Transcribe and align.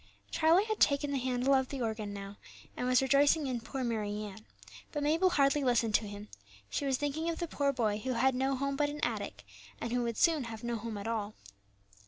Charlie 0.31 0.65
had 0.65 0.79
taken 0.79 1.11
the 1.11 1.19
handle 1.19 1.53
of 1.53 1.69
the 1.69 1.79
organ 1.79 2.11
now, 2.11 2.39
and 2.75 2.87
was 2.87 3.03
rejoicing 3.03 3.45
in 3.45 3.61
"Poor 3.61 3.83
Mary 3.83 4.23
Ann;" 4.23 4.47
but 4.91 5.03
Mabel 5.03 5.29
hardly 5.29 5.63
listened 5.63 5.93
to 5.93 6.07
him; 6.07 6.27
she 6.71 6.85
was 6.87 6.97
thinking 6.97 7.29
of 7.29 7.37
the 7.37 7.47
poor 7.47 7.71
boy 7.71 7.99
who 7.99 8.13
had 8.13 8.33
no 8.33 8.55
home 8.55 8.75
but 8.75 8.89
an 8.89 9.01
attic, 9.05 9.45
and 9.79 9.91
who 9.91 10.11
soon 10.15 10.37
would 10.37 10.45
have 10.47 10.63
no 10.63 10.75
home 10.77 10.97
at 10.97 11.05
all. 11.07 11.35